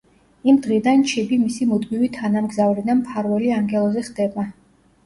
იმ 0.53 0.55
დღიდან 0.65 1.03
ჩიბი 1.11 1.39
მისი 1.43 1.67
მუდმივი 1.75 2.09
თანამგზავრი 2.17 2.87
და 2.89 2.97
მფარველი 3.05 3.57
ანგელოზი 3.61 4.07
ხდება. 4.11 4.51